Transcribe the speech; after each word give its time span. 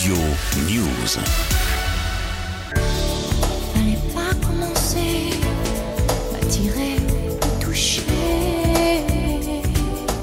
Studio 0.00 0.16
News. 0.66 1.20
Fallait 3.74 3.98
pas 4.14 4.34
commencer 4.46 5.28
à 6.40 6.46
tirer, 6.46 6.96
toucher. 7.60 8.00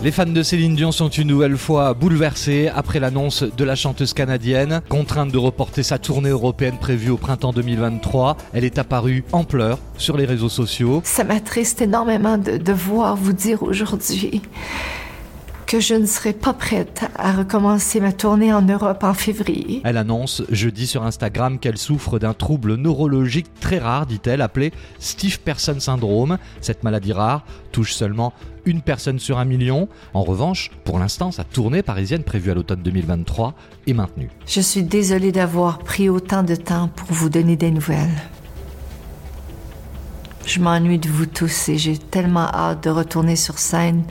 Les 0.01 0.11
fans 0.11 0.25
de 0.25 0.41
Céline 0.41 0.75
Dion 0.75 0.91
sont 0.91 1.09
une 1.09 1.27
nouvelle 1.27 1.57
fois 1.57 1.93
bouleversés 1.93 2.71
après 2.75 2.99
l'annonce 2.99 3.43
de 3.43 3.63
la 3.63 3.75
chanteuse 3.75 4.15
canadienne. 4.15 4.81
Contrainte 4.89 5.31
de 5.31 5.37
reporter 5.37 5.83
sa 5.83 5.99
tournée 5.99 6.29
européenne 6.29 6.79
prévue 6.79 7.11
au 7.11 7.17
printemps 7.17 7.53
2023, 7.53 8.35
elle 8.53 8.63
est 8.63 8.79
apparue 8.79 9.25
en 9.31 9.43
pleurs 9.43 9.77
sur 9.99 10.17
les 10.17 10.25
réseaux 10.25 10.49
sociaux. 10.49 11.01
Ça 11.03 11.23
m'attriste 11.23 11.83
énormément 11.83 12.39
de 12.39 12.57
devoir 12.57 13.15
vous 13.15 13.33
dire 13.33 13.61
aujourd'hui 13.61 14.41
que 15.67 15.81
je 15.81 15.95
ne 15.95 16.05
serai 16.05 16.31
pas 16.31 16.53
prête 16.53 17.01
à 17.17 17.33
recommencer 17.33 17.99
ma 17.99 18.13
tournée 18.13 18.53
en 18.53 18.61
Europe 18.61 19.03
en 19.03 19.13
février. 19.13 19.81
Elle 19.83 19.97
annonce 19.97 20.41
jeudi 20.49 20.87
sur 20.87 21.03
Instagram 21.03 21.59
qu'elle 21.59 21.77
souffre 21.77 22.19
d'un 22.19 22.33
trouble 22.33 22.75
neurologique 22.75 23.47
très 23.59 23.77
rare, 23.77 24.05
dit-elle, 24.05 24.41
appelé 24.41 24.71
Steve 24.99 25.39
Person 25.41 25.81
Syndrome. 25.81 26.37
Cette 26.61 26.83
maladie 26.83 27.11
rare 27.11 27.45
touche 27.73 27.93
seulement 27.93 28.33
une 28.65 28.81
personne 28.81 29.19
sur 29.19 29.39
un 29.39 29.45
million. 29.45 29.89
En 30.13 30.23
revanche, 30.23 30.71
pour 30.85 30.99
l'instant, 30.99 31.31
sa 31.31 31.43
tournée 31.43 31.83
parisienne 31.83 32.23
prévue 32.23 32.51
à 32.51 32.53
l'automne 32.53 32.81
2023 32.81 33.53
est 33.87 33.93
maintenue. 33.93 34.29
Je 34.47 34.61
suis 34.61 34.83
désolée 34.83 35.33
d'avoir 35.33 35.79
pris 35.79 36.07
autant 36.07 36.43
de 36.43 36.55
temps 36.55 36.87
pour 36.87 37.11
vous 37.11 37.29
donner 37.29 37.57
des 37.57 37.71
nouvelles. 37.71 38.15
Je 40.45 40.61
m'ennuie 40.61 40.97
de 40.97 41.09
vous 41.09 41.25
tous 41.25 41.67
et 41.67 41.77
j'ai 41.77 41.97
tellement 41.97 42.47
hâte 42.47 42.85
de 42.85 42.89
retourner 42.89 43.35
sur 43.35 43.59
scène 43.59 44.03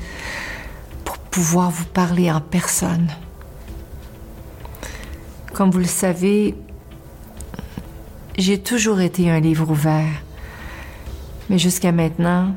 pouvoir 1.36 1.70
vous 1.70 1.84
parler 1.84 2.30
en 2.30 2.40
personne. 2.40 3.08
Comme 5.52 5.70
vous 5.70 5.80
le 5.80 5.84
savez, 5.84 6.54
j'ai 8.38 8.58
toujours 8.58 9.02
été 9.02 9.30
un 9.30 9.38
livre 9.38 9.70
ouvert. 9.70 10.22
Mais 11.50 11.58
jusqu'à 11.58 11.92
maintenant, 11.92 12.54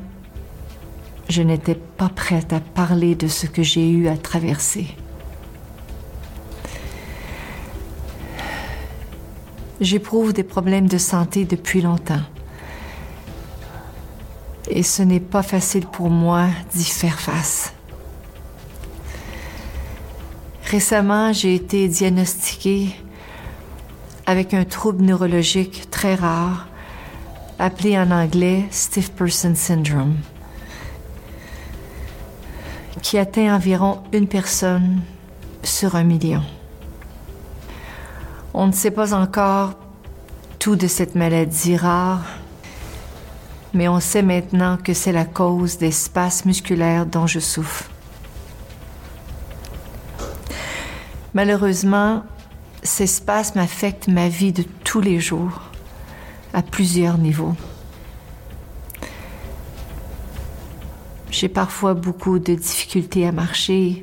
je 1.28 1.42
n'étais 1.42 1.74
pas 1.74 2.08
prête 2.08 2.54
à 2.54 2.60
parler 2.60 3.14
de 3.14 3.28
ce 3.28 3.44
que 3.44 3.62
j'ai 3.62 3.86
eu 3.90 4.08
à 4.08 4.16
traverser. 4.16 4.86
J'éprouve 9.82 10.32
des 10.32 10.42
problèmes 10.42 10.88
de 10.88 10.96
santé 10.96 11.44
depuis 11.44 11.82
longtemps. 11.82 12.24
Et 14.70 14.82
ce 14.82 15.02
n'est 15.02 15.20
pas 15.20 15.42
facile 15.42 15.84
pour 15.84 16.08
moi 16.08 16.46
d'y 16.72 16.84
faire 16.84 17.20
face. 17.20 17.74
Récemment, 20.70 21.32
j'ai 21.32 21.56
été 21.56 21.88
diagnostiquée 21.88 22.94
avec 24.24 24.54
un 24.54 24.64
trouble 24.64 25.02
neurologique 25.02 25.90
très 25.90 26.14
rare, 26.14 26.68
appelé 27.58 27.98
en 27.98 28.12
anglais 28.12 28.66
Stiff 28.70 29.10
Person 29.10 29.56
Syndrome, 29.56 30.14
qui 33.02 33.18
atteint 33.18 33.52
environ 33.52 34.04
une 34.12 34.28
personne 34.28 35.00
sur 35.64 35.96
un 35.96 36.04
million. 36.04 36.44
On 38.54 38.68
ne 38.68 38.72
sait 38.72 38.92
pas 38.92 39.12
encore 39.12 39.72
tout 40.60 40.76
de 40.76 40.86
cette 40.86 41.16
maladie 41.16 41.76
rare, 41.76 42.22
mais 43.74 43.88
on 43.88 43.98
sait 43.98 44.22
maintenant 44.22 44.76
que 44.76 44.94
c'est 44.94 45.10
la 45.10 45.24
cause 45.24 45.78
des 45.78 45.90
spasmes 45.90 46.50
musculaires 46.50 47.06
dont 47.06 47.26
je 47.26 47.40
souffre. 47.40 47.90
Malheureusement, 51.34 52.24
ces 52.82 53.06
spasmes 53.06 53.58
affectent 53.58 54.08
ma 54.08 54.28
vie 54.28 54.52
de 54.52 54.64
tous 54.84 55.00
les 55.00 55.20
jours, 55.20 55.62
à 56.52 56.62
plusieurs 56.62 57.18
niveaux. 57.18 57.54
J'ai 61.30 61.48
parfois 61.48 61.94
beaucoup 61.94 62.38
de 62.38 62.54
difficultés 62.54 63.26
à 63.26 63.32
marcher 63.32 64.02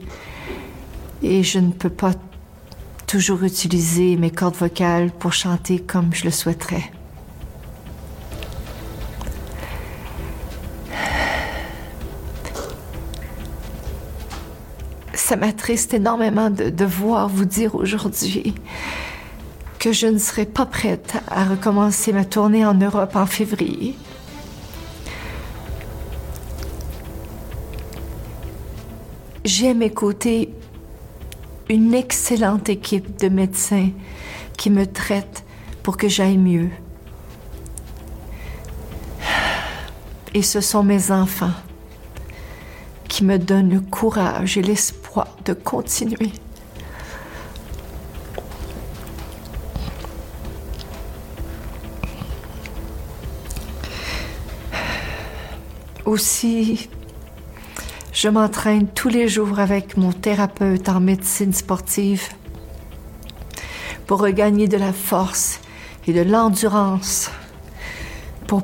et 1.21 1.43
je 1.43 1.59
ne 1.59 1.71
peux 1.71 1.89
pas 1.89 2.13
toujours 3.05 3.43
utiliser 3.43 4.15
mes 4.15 4.31
cordes 4.31 4.55
vocales 4.55 5.11
pour 5.11 5.33
chanter 5.33 5.79
comme 5.79 6.13
je 6.13 6.23
le 6.23 6.31
souhaiterais. 6.31 6.91
Ça 15.27 15.35
m'attriste 15.35 15.93
énormément 15.93 16.49
de 16.49 16.69
devoir 16.69 17.27
vous 17.27 17.43
dire 17.43 17.75
aujourd'hui 17.75 18.55
que 19.77 19.91
je 19.91 20.07
ne 20.07 20.19
serai 20.19 20.45
pas 20.45 20.65
prête 20.65 21.15
à 21.27 21.43
recommencer 21.43 22.13
ma 22.13 22.23
tournée 22.23 22.65
en 22.65 22.73
Europe 22.73 23.13
en 23.13 23.25
février. 23.25 23.97
J'ai 29.43 29.71
à 29.71 29.73
mes 29.73 29.89
côtés 29.89 30.53
une 31.67 31.93
excellente 31.93 32.69
équipe 32.69 33.19
de 33.19 33.27
médecins 33.27 33.89
qui 34.57 34.69
me 34.69 34.85
traitent 34.85 35.43
pour 35.83 35.97
que 35.97 36.07
j'aille 36.07 36.37
mieux. 36.37 36.69
Et 40.33 40.41
ce 40.41 40.61
sont 40.61 40.83
mes 40.83 41.11
enfants 41.11 41.51
qui 43.17 43.25
me 43.25 43.39
donnent 43.39 43.71
le 43.71 43.79
courage 43.79 44.59
et 44.59 44.61
l'espoir 44.61 45.27
de 45.43 45.53
continuer. 45.53 46.31
Aussi, 56.05 56.89
je 58.13 58.29
m'entraîne 58.29 58.87
tous 58.87 59.09
les 59.09 59.27
jours 59.27 59.57
avec 59.57 59.97
mon 59.97 60.11
thérapeute 60.11 60.87
en 60.87 60.99
médecine 60.99 61.53
sportive 61.53 62.29
pour 64.05 64.19
regagner 64.19 64.67
de 64.67 64.77
la 64.77 64.93
force 64.93 65.59
et 66.05 66.13
de 66.13 66.21
l'endurance 66.21 67.31
pour 68.45 68.61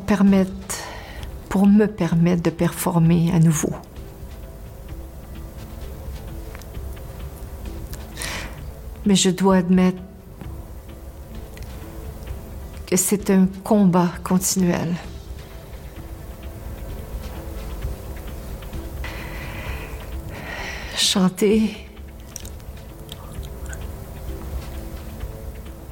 pour 1.50 1.66
me 1.66 1.88
permettre 1.88 2.44
de 2.44 2.52
performer 2.52 3.32
à 3.34 3.40
nouveau. 3.40 3.74
Mais 9.06 9.16
je 9.16 9.30
dois 9.30 9.58
admettre 9.58 10.02
que 12.88 12.96
c'est 12.96 13.30
un 13.30 13.48
combat 13.64 14.10
continuel. 14.24 14.94
Chanter, 20.96 21.76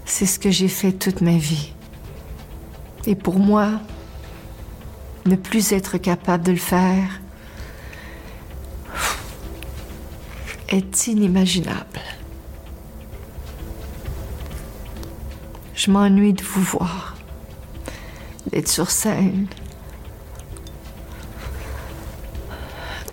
c'est 0.06 0.26
ce 0.26 0.40
que 0.40 0.52
j'ai 0.52 0.68
fait 0.68 0.92
toute 0.92 1.22
ma 1.22 1.38
vie. 1.38 1.74
Et 3.06 3.16
pour 3.16 3.40
moi, 3.40 3.82
ne 5.26 5.36
plus 5.36 5.72
être 5.72 5.98
capable 5.98 6.44
de 6.44 6.52
le 6.52 6.58
faire 6.58 7.20
est 10.70 11.08
inimaginable. 11.08 12.00
Je 15.84 15.90
m'ennuie 15.90 16.34
de 16.34 16.44
vous 16.44 16.62
voir, 16.62 17.16
d'être 18.52 18.68
sur 18.68 18.92
scène, 18.92 19.48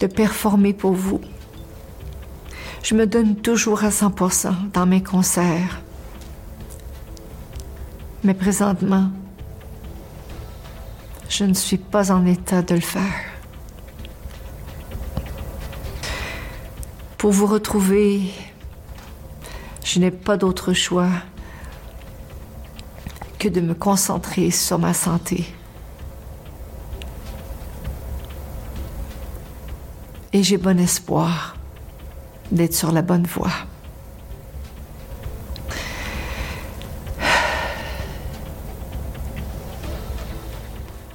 de 0.00 0.06
performer 0.06 0.74
pour 0.74 0.92
vous. 0.92 1.22
Je 2.82 2.94
me 2.94 3.06
donne 3.06 3.36
toujours 3.36 3.84
à 3.84 3.88
100% 3.88 4.70
dans 4.74 4.84
mes 4.84 5.02
concerts. 5.02 5.80
Mais 8.22 8.34
présentement, 8.34 9.12
je 11.30 11.44
ne 11.44 11.54
suis 11.54 11.78
pas 11.78 12.12
en 12.12 12.26
état 12.26 12.60
de 12.60 12.74
le 12.74 12.82
faire. 12.82 13.24
Pour 17.16 17.32
vous 17.32 17.46
retrouver, 17.46 18.30
je 19.82 20.00
n'ai 20.00 20.10
pas 20.10 20.36
d'autre 20.36 20.74
choix 20.74 21.08
que 23.38 23.48
de 23.48 23.60
me 23.60 23.74
concentrer 23.74 24.50
sur 24.50 24.78
ma 24.78 24.94
santé. 24.94 25.46
Et 30.32 30.42
j'ai 30.42 30.56
bon 30.56 30.78
espoir 30.78 31.56
d'être 32.50 32.74
sur 32.74 32.92
la 32.92 33.02
bonne 33.02 33.26
voie. 33.26 33.52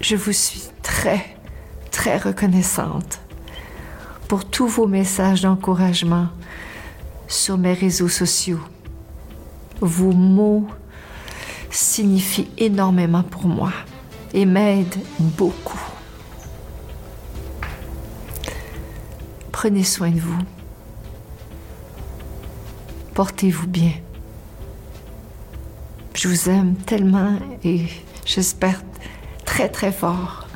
Je 0.02 0.16
vous 0.16 0.34
suis 0.34 0.64
très, 0.82 1.26
très 1.92 2.18
reconnaissante 2.18 3.20
pour 4.28 4.46
tous 4.46 4.68
vos 4.68 4.88
messages 4.88 5.42
d'encouragement 5.42 6.28
sur 7.28 7.58
mes 7.58 7.74
réseaux 7.74 8.10
sociaux 8.10 8.60
vos 9.86 10.12
mots 10.12 10.68
signifient 11.76 12.50
énormément 12.58 13.24
pour 13.24 13.46
moi 13.48 13.72
et 14.34 14.46
m'aident 14.46 15.00
beaucoup. 15.20 15.80
Prenez 19.52 19.84
soin 19.84 20.12
de 20.12 20.20
vous. 20.20 20.40
Portez-vous 23.14 23.68
bien. 23.68 23.92
Je 26.14 26.28
vous 26.28 26.50
aime 26.50 26.76
tellement 26.76 27.38
et 27.64 27.86
j'espère 28.26 28.82
très 29.46 29.70
très 29.70 29.92
fort 29.92 30.48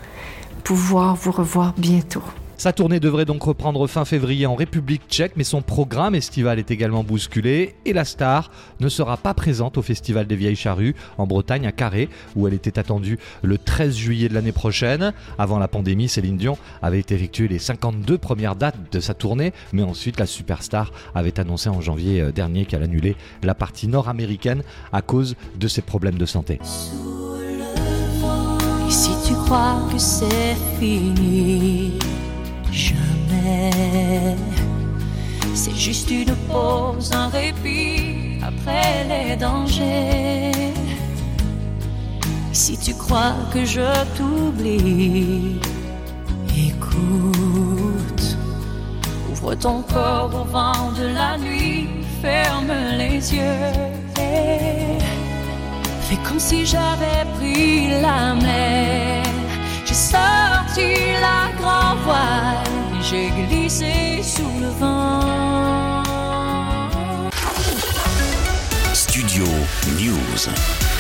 pouvoir 0.64 1.16
vous 1.16 1.32
revoir 1.32 1.74
bientôt. 1.78 2.24
Sa 2.60 2.74
tournée 2.74 3.00
devrait 3.00 3.26
donc 3.26 3.44
reprendre 3.44 3.86
fin 3.86 4.04
février 4.04 4.48
en 4.48 4.56
République 4.56 5.04
tchèque, 5.08 5.34
mais 5.36 5.44
son 5.44 5.62
programme 5.62 6.16
estival 6.16 6.58
est 6.58 6.72
également 6.72 7.04
bousculé 7.04 7.76
et 7.86 7.94
la 7.94 8.04
star 8.04 8.50
ne 8.80 8.90
sera 8.90 9.16
pas 9.16 9.36
présente 9.36 9.78
au 9.78 9.84
Festival 9.84 10.26
des 10.26 10.36
Vieilles 10.36 10.56
Charrues 10.56 10.96
en 11.20 11.28
Bretagne 11.28 11.68
à 11.68 11.72
Carré, 11.72 12.10
où 12.36 12.48
elle 12.48 12.56
était 12.56 12.80
attendue 12.80 13.20
le 13.44 13.60
13 13.60 13.96
juillet 13.96 14.28
de 14.28 14.34
l'année 14.34 14.52
prochaine. 14.52 15.14
Avant 15.38 15.60
la 15.60 15.68
pandémie, 15.68 16.10
Céline 16.10 16.38
Dion 16.38 16.58
avait 16.82 16.98
effectué 16.98 17.48
les 17.48 17.60
52 17.60 18.18
premières 18.18 18.56
dates 18.56 18.92
de 18.92 19.00
sa 19.00 19.14
tournée, 19.14 19.54
mais 19.72 19.84
ensuite 19.84 20.20
la 20.20 20.26
superstar 20.26 20.92
avait 21.14 21.40
annoncé 21.40 21.70
en 21.70 21.80
janvier 21.80 22.22
euh, 22.22 22.32
dernier 22.32 22.66
qu'elle 22.66 22.82
annulait 22.82 23.18
la 23.44 23.54
partie 23.54 23.88
nord-américaine 23.88 24.64
à 24.92 25.04
cause 25.04 25.36
de 25.60 25.68
ses 25.68 25.84
problèmes 25.84 26.18
de 26.18 26.26
santé. 26.26 26.60
C'est 35.54 35.76
juste 35.76 36.12
une 36.12 36.36
pause, 36.50 37.12
un 37.14 37.30
répit 37.30 38.40
après 38.46 39.06
les 39.12 39.36
dangers. 39.36 40.74
Si 42.54 42.78
tu 42.78 42.94
crois 42.94 43.36
que 43.54 43.66
je 43.66 43.88
t'oublie, 44.16 45.60
écoute. 46.56 48.38
Ouvre 49.32 49.56
ton 49.56 49.82
corps 49.82 50.32
au 50.34 50.46
vent 50.52 50.92
de 51.00 51.08
la 51.14 51.38
nuit, 51.38 51.88
ferme 52.22 52.74
les 52.98 53.34
yeux. 53.36 53.74
et 54.20 54.98
Fais 56.08 56.20
comme 56.24 56.40
si 56.40 56.66
j'avais 56.66 57.24
pris 57.38 57.90
la 58.02 58.36
mer. 58.36 59.24
J'ai 59.86 59.94
sorti 59.94 60.90
la 61.22 61.52
grand 61.60 61.96
voile 62.06 62.77
j'ai 63.10 63.30
glissé 63.30 64.22
sous 64.22 64.60
le 64.60 64.68
vent. 64.80 66.04
Studio 68.94 69.46
News. 69.98 70.97